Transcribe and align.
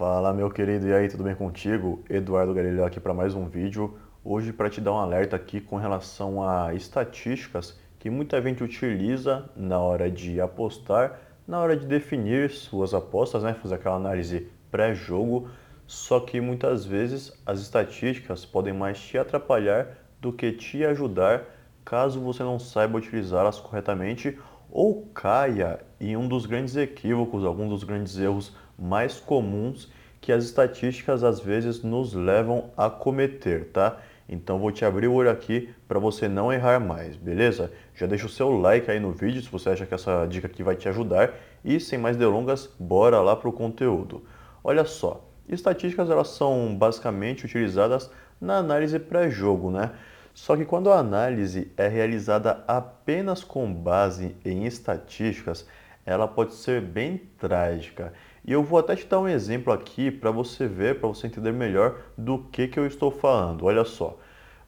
Fala 0.00 0.32
meu 0.32 0.50
querido, 0.50 0.88
e 0.88 0.94
aí, 0.94 1.08
tudo 1.08 1.24
bem 1.24 1.34
contigo? 1.34 2.02
Eduardo 2.08 2.54
Galileu 2.54 2.86
aqui 2.86 2.98
para 2.98 3.12
mais 3.12 3.34
um 3.34 3.44
vídeo. 3.44 3.98
Hoje 4.24 4.50
para 4.50 4.70
te 4.70 4.80
dar 4.80 4.94
um 4.94 4.96
alerta 4.96 5.36
aqui 5.36 5.60
com 5.60 5.76
relação 5.76 6.42
a 6.42 6.72
estatísticas 6.72 7.78
que 7.98 8.08
muita 8.08 8.40
gente 8.40 8.64
utiliza 8.64 9.50
na 9.54 9.78
hora 9.78 10.10
de 10.10 10.40
apostar, 10.40 11.20
na 11.46 11.60
hora 11.60 11.76
de 11.76 11.84
definir 11.84 12.48
suas 12.48 12.94
apostas, 12.94 13.42
né? 13.42 13.52
fazer 13.52 13.74
aquela 13.74 13.96
análise 13.96 14.48
pré-jogo. 14.70 15.50
Só 15.86 16.18
que 16.18 16.40
muitas 16.40 16.86
vezes 16.86 17.38
as 17.44 17.60
estatísticas 17.60 18.46
podem 18.46 18.72
mais 18.72 18.98
te 18.98 19.18
atrapalhar 19.18 19.98
do 20.18 20.32
que 20.32 20.50
te 20.50 20.82
ajudar 20.82 21.44
caso 21.84 22.22
você 22.22 22.42
não 22.42 22.58
saiba 22.58 22.96
utilizá-las 22.96 23.60
corretamente 23.60 24.38
ou 24.70 25.04
caia 25.12 25.80
em 26.00 26.16
um 26.16 26.26
dos 26.26 26.46
grandes 26.46 26.74
equívocos, 26.74 27.44
algum 27.44 27.68
dos 27.68 27.84
grandes 27.84 28.16
erros 28.16 28.56
mais 28.80 29.20
comuns 29.20 29.92
que 30.20 30.32
as 30.32 30.44
estatísticas 30.44 31.22
às 31.22 31.40
vezes 31.40 31.82
nos 31.82 32.14
levam 32.14 32.70
a 32.76 32.90
cometer, 32.90 33.66
tá? 33.66 33.98
Então 34.28 34.58
vou 34.58 34.70
te 34.70 34.84
abrir 34.84 35.08
o 35.08 35.14
olho 35.14 35.30
aqui 35.30 35.74
para 35.88 35.98
você 35.98 36.28
não 36.28 36.52
errar 36.52 36.78
mais, 36.78 37.16
beleza? 37.16 37.72
Já 37.94 38.06
deixa 38.06 38.26
o 38.26 38.28
seu 38.28 38.50
like 38.50 38.90
aí 38.90 39.00
no 39.00 39.10
vídeo 39.10 39.42
se 39.42 39.50
você 39.50 39.70
acha 39.70 39.84
que 39.84 39.94
essa 39.94 40.24
dica 40.26 40.46
aqui 40.46 40.62
vai 40.62 40.76
te 40.76 40.88
ajudar 40.88 41.34
e 41.64 41.80
sem 41.80 41.98
mais 41.98 42.16
delongas, 42.16 42.68
bora 42.78 43.20
lá 43.20 43.34
para 43.34 43.48
o 43.48 43.52
conteúdo. 43.52 44.24
Olha 44.62 44.84
só, 44.84 45.28
estatísticas 45.48 46.08
elas 46.10 46.28
são 46.28 46.76
basicamente 46.76 47.44
utilizadas 47.44 48.10
na 48.40 48.58
análise 48.58 48.98
pré-jogo, 48.98 49.70
né? 49.70 49.90
Só 50.32 50.56
que 50.56 50.64
quando 50.64 50.92
a 50.92 50.98
análise 50.98 51.72
é 51.76 51.88
realizada 51.88 52.62
apenas 52.68 53.42
com 53.42 53.72
base 53.72 54.36
em 54.44 54.64
estatísticas, 54.64 55.66
ela 56.06 56.28
pode 56.28 56.54
ser 56.54 56.80
bem 56.80 57.18
trágica. 57.36 58.12
E 58.44 58.52
eu 58.52 58.62
vou 58.62 58.78
até 58.78 58.96
te 58.96 59.06
dar 59.06 59.20
um 59.20 59.28
exemplo 59.28 59.72
aqui 59.72 60.10
para 60.10 60.30
você 60.30 60.66
ver, 60.66 60.98
para 60.98 61.08
você 61.08 61.26
entender 61.26 61.52
melhor 61.52 61.98
do 62.16 62.38
que, 62.50 62.68
que 62.68 62.78
eu 62.78 62.86
estou 62.86 63.10
falando. 63.10 63.66
Olha 63.66 63.84
só. 63.84 64.18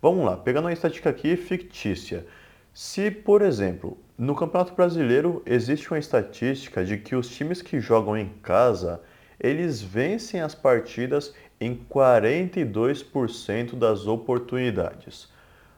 Vamos 0.00 0.24
lá, 0.24 0.36
pegando 0.36 0.64
uma 0.64 0.72
estatística 0.72 1.10
aqui 1.10 1.36
fictícia. 1.36 2.26
Se, 2.74 3.10
por 3.10 3.42
exemplo, 3.42 3.98
no 4.18 4.34
Campeonato 4.34 4.74
Brasileiro 4.74 5.42
existe 5.46 5.90
uma 5.90 5.98
estatística 5.98 6.84
de 6.84 6.98
que 6.98 7.14
os 7.14 7.28
times 7.28 7.62
que 7.62 7.80
jogam 7.80 8.16
em 8.16 8.28
casa, 8.42 9.00
eles 9.38 9.82
vencem 9.82 10.40
as 10.40 10.54
partidas 10.54 11.34
em 11.60 11.76
42% 11.76 13.76
das 13.76 14.06
oportunidades. 14.06 15.30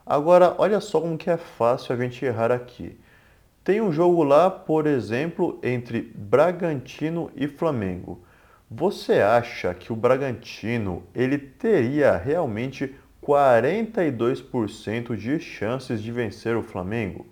Agora, 0.06 0.55
olha 0.59 0.81
só 0.81 1.00
como 1.00 1.19
que 1.19 1.31
é 1.31 1.37
fácil 1.37 1.95
a 1.95 1.98
gente 1.98 2.25
errar 2.25 2.50
aqui. 2.50 2.98
Tem 3.65 3.81
um 3.81 3.91
jogo 3.91 4.23
lá, 4.23 4.51
por 4.51 4.87
exemplo, 4.87 5.59
entre 5.62 6.03
Bragantino 6.03 7.31
e 7.34 7.48
Flamengo. 7.48 8.23
Você 8.71 9.15
acha 9.15 9.73
que 9.73 9.91
o 9.91 9.97
Bragantino 9.97 11.03
ele 11.15 11.39
teria 11.39 12.15
realmente 12.15 12.95
42% 13.23 15.17
de 15.17 15.41
chances 15.41 16.03
de 16.03 16.12
vencer 16.12 16.55
o 16.59 16.62
Flamengo? 16.62 17.25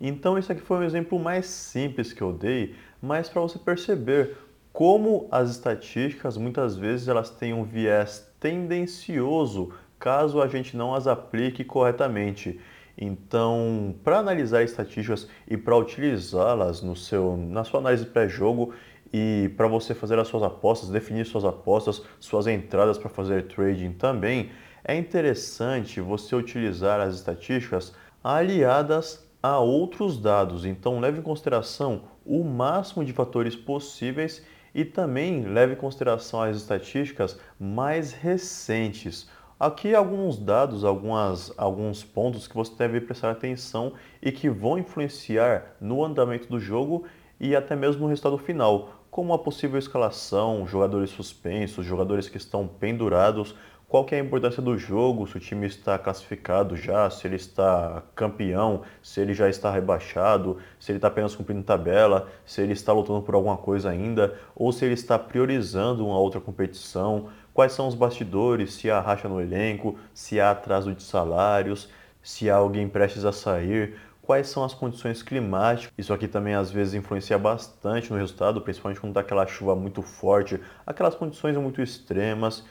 Então 0.00 0.36
esse 0.36 0.50
aqui 0.50 0.60
foi 0.60 0.78
um 0.78 0.82
exemplo 0.82 1.20
mais 1.20 1.46
simples 1.46 2.12
que 2.12 2.22
eu 2.22 2.32
dei, 2.32 2.74
mas 3.00 3.28
para 3.28 3.42
você 3.42 3.60
perceber 3.60 4.36
como 4.72 5.28
as 5.30 5.50
estatísticas 5.50 6.36
muitas 6.36 6.76
vezes 6.76 7.06
elas 7.06 7.30
têm 7.30 7.54
um 7.54 7.62
viés 7.62 8.28
tendencioso 8.40 9.72
caso 9.98 10.40
a 10.40 10.48
gente 10.48 10.76
não 10.76 10.94
as 10.94 11.06
aplique 11.06 11.64
corretamente. 11.64 12.60
Então, 13.00 13.94
para 14.02 14.18
analisar 14.18 14.64
estatísticas 14.64 15.28
e 15.46 15.56
para 15.56 15.76
utilizá-las 15.76 16.82
no 16.82 16.96
seu, 16.96 17.36
na 17.36 17.62
sua 17.62 17.78
análise 17.78 18.04
pré-jogo 18.04 18.74
e 19.12 19.52
para 19.56 19.68
você 19.68 19.94
fazer 19.94 20.18
as 20.18 20.26
suas 20.26 20.42
apostas, 20.42 20.90
definir 20.90 21.24
suas 21.24 21.44
apostas, 21.44 22.02
suas 22.18 22.48
entradas 22.48 22.98
para 22.98 23.08
fazer 23.08 23.46
trading 23.46 23.92
também, 23.92 24.50
é 24.84 24.96
interessante 24.96 26.00
você 26.00 26.34
utilizar 26.34 27.00
as 27.00 27.14
estatísticas 27.14 27.94
aliadas 28.22 29.24
a 29.40 29.60
outros 29.60 30.18
dados. 30.18 30.64
Então, 30.64 30.98
leve 30.98 31.20
em 31.20 31.22
consideração 31.22 32.02
o 32.26 32.42
máximo 32.42 33.04
de 33.04 33.12
fatores 33.12 33.54
possíveis 33.54 34.44
e 34.74 34.84
também 34.84 35.44
leve 35.44 35.74
em 35.74 35.76
consideração 35.76 36.42
as 36.42 36.56
estatísticas 36.56 37.38
mais 37.60 38.12
recentes 38.12 39.30
Aqui 39.60 39.92
alguns 39.92 40.38
dados, 40.38 40.84
algumas, 40.84 41.52
alguns 41.58 42.04
pontos 42.04 42.46
que 42.46 42.54
você 42.54 42.72
deve 42.76 43.00
prestar 43.00 43.32
atenção 43.32 43.92
e 44.22 44.30
que 44.30 44.48
vão 44.48 44.78
influenciar 44.78 45.74
no 45.80 46.04
andamento 46.04 46.48
do 46.48 46.60
jogo 46.60 47.04
e 47.40 47.56
até 47.56 47.74
mesmo 47.74 48.02
no 48.02 48.06
resultado 48.06 48.38
final, 48.38 48.90
como 49.10 49.34
a 49.34 49.38
possível 49.38 49.76
escalação, 49.76 50.64
jogadores 50.64 51.10
suspensos, 51.10 51.84
jogadores 51.84 52.28
que 52.28 52.36
estão 52.36 52.68
pendurados, 52.68 53.56
qual 53.88 54.04
que 54.04 54.14
é 54.14 54.20
a 54.20 54.22
importância 54.22 54.60
do 54.60 54.76
jogo, 54.76 55.26
se 55.26 55.38
o 55.38 55.40
time 55.40 55.66
está 55.66 55.98
classificado 55.98 56.76
já, 56.76 57.08
se 57.08 57.26
ele 57.26 57.36
está 57.36 58.02
campeão, 58.14 58.82
se 59.02 59.18
ele 59.18 59.32
já 59.32 59.48
está 59.48 59.70
rebaixado, 59.72 60.58
se 60.78 60.92
ele 60.92 60.98
está 60.98 61.08
apenas 61.08 61.34
cumprindo 61.34 61.62
tabela, 61.62 62.28
se 62.44 62.60
ele 62.60 62.74
está 62.74 62.92
lutando 62.92 63.22
por 63.22 63.34
alguma 63.34 63.56
coisa 63.56 63.88
ainda, 63.88 64.38
ou 64.54 64.70
se 64.72 64.84
ele 64.84 64.92
está 64.92 65.18
priorizando 65.18 66.06
uma 66.06 66.18
outra 66.18 66.38
competição, 66.38 67.30
quais 67.54 67.72
são 67.72 67.88
os 67.88 67.94
bastidores, 67.94 68.74
se 68.74 68.90
há 68.90 69.00
racha 69.00 69.26
no 69.26 69.40
elenco, 69.40 69.98
se 70.12 70.38
há 70.38 70.50
atraso 70.50 70.94
de 70.94 71.02
salários, 71.02 71.88
se 72.22 72.50
há 72.50 72.56
alguém 72.56 72.86
prestes 72.90 73.24
a 73.24 73.32
sair, 73.32 73.96
quais 74.20 74.48
são 74.48 74.62
as 74.62 74.74
condições 74.74 75.22
climáticas. 75.22 75.90
Isso 75.96 76.12
aqui 76.12 76.28
também 76.28 76.54
às 76.54 76.70
vezes 76.70 76.92
influencia 76.92 77.38
bastante 77.38 78.12
no 78.12 78.18
resultado, 78.18 78.60
principalmente 78.60 79.00
quando 79.00 79.12
está 79.12 79.20
aquela 79.20 79.46
chuva 79.46 79.74
muito 79.74 80.02
forte, 80.02 80.60
aquelas 80.86 81.14
condições 81.14 81.56
muito 81.56 81.80
extremas. 81.80 82.66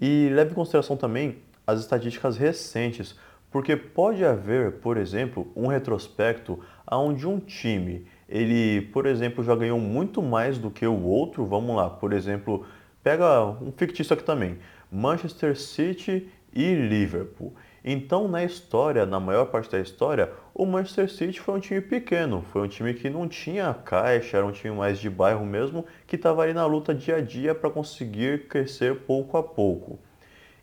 E 0.00 0.28
leve 0.32 0.52
em 0.52 0.54
consideração 0.54 0.96
também 0.96 1.38
as 1.66 1.80
estatísticas 1.80 2.36
recentes, 2.36 3.16
porque 3.50 3.76
pode 3.76 4.24
haver, 4.24 4.72
por 4.80 4.96
exemplo, 4.96 5.50
um 5.56 5.66
retrospecto 5.66 6.60
onde 6.90 7.26
um 7.26 7.38
time, 7.38 8.06
ele, 8.28 8.82
por 8.92 9.06
exemplo, 9.06 9.42
já 9.42 9.54
ganhou 9.56 9.78
muito 9.78 10.22
mais 10.22 10.58
do 10.58 10.70
que 10.70 10.86
o 10.86 11.02
outro, 11.02 11.46
vamos 11.46 11.74
lá, 11.74 11.88
por 11.90 12.12
exemplo, 12.12 12.66
Pega 13.02 13.46
um 13.62 13.72
fictício 13.72 14.12
aqui 14.12 14.22
também, 14.22 14.58
Manchester 14.90 15.58
City 15.58 16.28
e 16.52 16.74
Liverpool. 16.74 17.54
Então, 17.84 18.28
na 18.28 18.44
história, 18.44 19.06
na 19.06 19.18
maior 19.18 19.46
parte 19.46 19.70
da 19.70 19.80
história, 19.80 20.32
o 20.54 20.66
Manchester 20.66 21.10
City 21.10 21.40
foi 21.40 21.54
um 21.54 21.60
time 21.60 21.80
pequeno, 21.80 22.44
foi 22.52 22.62
um 22.62 22.68
time 22.68 22.92
que 22.92 23.08
não 23.08 23.28
tinha 23.28 23.72
caixa, 23.72 24.36
era 24.36 24.46
um 24.46 24.52
time 24.52 24.74
mais 24.74 24.98
de 24.98 25.08
bairro 25.08 25.46
mesmo, 25.46 25.86
que 26.06 26.16
estava 26.16 26.42
ali 26.42 26.52
na 26.52 26.66
luta 26.66 26.94
dia 26.94 27.16
a 27.16 27.20
dia 27.20 27.54
para 27.54 27.70
conseguir 27.70 28.48
crescer 28.48 29.00
pouco 29.00 29.36
a 29.36 29.42
pouco. 29.42 29.98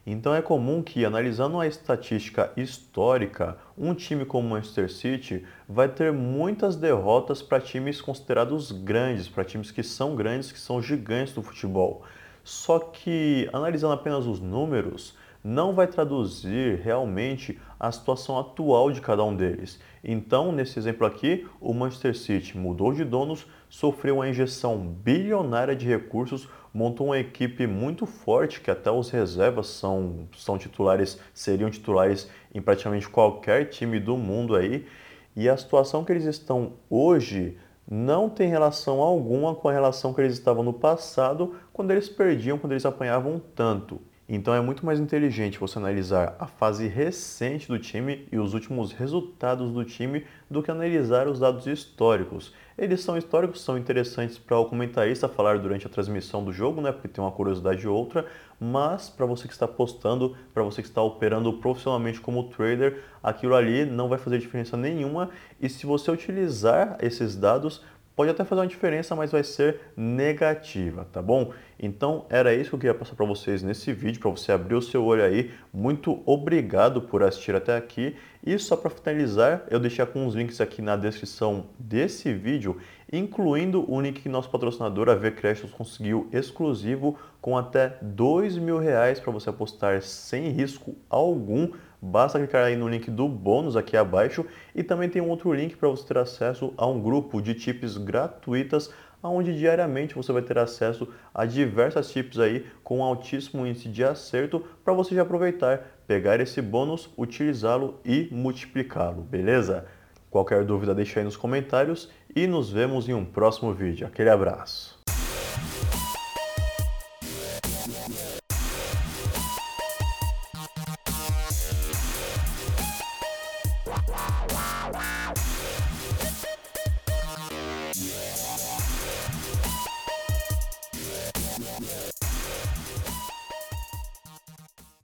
Então 0.07 0.35
é 0.35 0.41
comum 0.41 0.83
que, 0.83 1.03
analisando 1.03 1.59
a 1.59 1.65
estatística 1.65 2.51
histórica, 2.55 3.57
um 3.75 3.95
time 3.95 4.23
como 4.23 4.47
o 4.47 4.49
Manchester 4.51 4.91
City 4.91 5.43
vai 5.67 5.89
ter 5.89 6.13
muitas 6.13 6.75
derrotas 6.75 7.41
para 7.41 7.59
times 7.59 7.99
considerados 7.99 8.71
grandes, 8.71 9.27
para 9.27 9.43
times 9.43 9.71
que 9.71 9.81
são 9.81 10.15
grandes, 10.15 10.51
que 10.51 10.59
são 10.59 10.79
gigantes 10.79 11.33
do 11.33 11.41
futebol. 11.41 12.03
Só 12.43 12.77
que 12.77 13.49
analisando 13.51 13.93
apenas 13.93 14.27
os 14.27 14.39
números, 14.39 15.17
não 15.45 15.75
vai 15.75 15.85
traduzir 15.85 16.79
realmente 16.79 17.61
a 17.79 17.91
situação 17.91 18.39
atual 18.39 18.91
de 18.91 18.99
cada 18.99 19.23
um 19.23 19.35
deles. 19.35 19.79
Então, 20.03 20.51
nesse 20.51 20.79
exemplo 20.79 21.05
aqui, 21.05 21.45
o 21.61 21.71
Manchester 21.71 22.17
City 22.17 22.57
mudou 22.57 22.91
de 22.91 23.03
donos, 23.03 23.45
sofreu 23.69 24.15
uma 24.15 24.27
injeção 24.27 24.79
bilionária 24.79 25.75
de 25.75 25.87
recursos, 25.87 26.49
montou 26.73 27.07
uma 27.07 27.19
equipe 27.19 27.67
muito 27.67 28.07
forte, 28.07 28.59
que 28.59 28.71
até 28.71 28.89
os 28.89 29.11
reservas 29.11 29.67
são, 29.67 30.27
são 30.35 30.57
titulares, 30.57 31.19
seriam 31.31 31.69
titulares 31.69 32.27
em 32.51 32.59
praticamente 32.59 33.07
qualquer 33.07 33.65
time 33.69 33.99
do 33.99 34.17
mundo 34.17 34.55
aí. 34.55 34.87
E 35.35 35.47
a 35.47 35.55
situação 35.55 36.03
que 36.03 36.11
eles 36.11 36.25
estão 36.25 36.73
hoje 36.89 37.55
não 37.87 38.31
tem 38.31 38.49
relação 38.49 38.99
alguma 38.99 39.53
com 39.53 39.69
a 39.69 39.73
relação 39.73 40.11
que 40.11 40.21
eles 40.21 40.33
estavam 40.33 40.63
no 40.63 40.73
passado, 40.73 41.53
quando 41.71 41.91
eles 41.91 42.09
perdiam, 42.09 42.57
quando 42.57 42.71
eles 42.71 42.85
apanhavam 42.85 43.39
tanto. 43.53 44.01
Então 44.27 44.55
é 44.55 44.59
muito 44.59 44.83
mais 44.83 44.99
inteligente 44.99 45.59
você 45.59 45.77
analisar 45.77 46.35
a 46.39 46.47
fase 46.47 46.87
recente 46.87 47.67
do 47.67 47.77
time 47.77 48.27
e 48.31 48.39
os 48.39 48.55
últimos 48.55 48.91
resultados 48.91 49.71
do 49.71 49.85
time 49.85 50.25
do 50.49 50.63
que 50.63 50.71
analisar 50.71 51.27
os 51.27 51.39
dados 51.39 51.67
históricos. 51.67 52.51
Eles 52.75 53.01
são 53.01 53.15
históricos, 53.19 53.61
são 53.61 53.77
interessantes 53.77 54.39
para 54.39 54.57
o 54.57 54.65
comentarista 54.65 55.29
falar 55.29 55.59
durante 55.59 55.85
a 55.85 55.89
transmissão 55.91 56.43
do 56.43 56.51
jogo, 56.51 56.81
né, 56.81 56.91
porque 56.91 57.07
tem 57.07 57.23
uma 57.23 57.31
curiosidade 57.31 57.87
ou 57.87 57.95
outra, 57.95 58.25
mas 58.59 59.09
para 59.09 59.27
você 59.27 59.47
que 59.47 59.53
está 59.53 59.67
postando, 59.67 60.35
para 60.55 60.63
você 60.63 60.81
que 60.81 60.87
está 60.87 61.03
operando 61.03 61.53
profissionalmente 61.53 62.19
como 62.19 62.49
trader, 62.49 63.03
aquilo 63.21 63.53
ali 63.53 63.85
não 63.85 64.09
vai 64.09 64.17
fazer 64.17 64.39
diferença 64.39 64.75
nenhuma 64.75 65.29
e 65.61 65.69
se 65.69 65.85
você 65.85 66.09
utilizar 66.09 66.97
esses 66.99 67.35
dados 67.35 67.83
pode 68.15 68.31
até 68.31 68.43
fazer 68.43 68.61
uma 68.61 68.67
diferença, 68.67 69.15
mas 69.15 69.31
vai 69.31 69.43
ser 69.43 69.81
negativa, 69.95 71.05
tá 71.11 71.21
bom? 71.21 71.51
Então 71.79 72.25
era 72.29 72.53
isso 72.53 72.69
que 72.69 72.75
eu 72.75 72.79
queria 72.79 72.93
passar 72.93 73.15
para 73.15 73.25
vocês 73.25 73.61
nesse 73.61 73.91
vídeo, 73.93 74.19
para 74.19 74.31
você 74.31 74.51
abrir 74.51 74.75
o 74.75 74.81
seu 74.81 75.03
olho 75.03 75.23
aí. 75.23 75.51
Muito 75.73 76.21
obrigado 76.25 77.01
por 77.01 77.23
assistir 77.23 77.55
até 77.55 77.75
aqui. 77.75 78.15
E 78.45 78.57
só 78.59 78.75
para 78.75 78.89
finalizar, 78.89 79.63
eu 79.69 79.79
deixei 79.79 80.05
os 80.05 80.35
links 80.35 80.61
aqui 80.61 80.81
na 80.81 80.95
descrição 80.95 81.65
desse 81.79 82.33
vídeo 82.33 82.77
incluindo 83.11 83.89
o 83.91 84.01
link 84.01 84.21
que 84.21 84.29
nosso 84.29 84.49
patrocinador, 84.49 85.09
a 85.09 85.15
V 85.15 85.31
Créditos, 85.31 85.71
conseguiu 85.71 86.27
exclusivo 86.31 87.17
com 87.39 87.57
até 87.57 87.97
dois 88.01 88.57
mil 88.57 88.77
reais 88.77 89.19
para 89.19 89.31
você 89.31 89.49
apostar 89.49 90.01
sem 90.01 90.49
risco 90.49 90.95
algum. 91.09 91.71
Basta 92.01 92.37
clicar 92.37 92.65
aí 92.65 92.75
no 92.75 92.87
link 92.87 93.09
do 93.09 93.27
bônus 93.27 93.75
aqui 93.75 93.97
abaixo 93.97 94.45
e 94.75 94.83
também 94.83 95.09
tem 95.09 95.21
um 95.21 95.29
outro 95.29 95.51
link 95.53 95.75
para 95.75 95.89
você 95.89 96.05
ter 96.05 96.17
acesso 96.17 96.73
a 96.77 96.85
um 96.85 97.01
grupo 97.01 97.41
de 97.41 97.55
tips 97.55 97.97
gratuitas 97.97 98.91
onde 99.29 99.57
diariamente 99.57 100.15
você 100.15 100.31
vai 100.31 100.41
ter 100.41 100.57
acesso 100.57 101.07
a 101.33 101.45
diversas 101.45 102.11
tips 102.11 102.39
aí 102.39 102.65
com 102.83 103.03
altíssimo 103.03 103.65
índice 103.65 103.89
de 103.89 104.03
acerto 104.03 104.63
para 104.83 104.93
você 104.93 105.15
já 105.15 105.21
aproveitar, 105.21 105.85
pegar 106.07 106.39
esse 106.39 106.61
bônus, 106.61 107.09
utilizá-lo 107.17 107.99
e 108.05 108.27
multiplicá-lo, 108.31 109.21
beleza? 109.21 109.85
Qualquer 110.29 110.65
dúvida 110.65 110.93
deixa 110.93 111.19
aí 111.19 111.23
nos 111.23 111.37
comentários 111.37 112.09
e 112.35 112.45
nos 112.45 112.69
vemos 112.69 113.07
em 113.07 113.13
um 113.13 113.23
próximo 113.23 113.73
vídeo. 113.73 114.05
Aquele 114.05 114.29
abraço! 114.29 114.94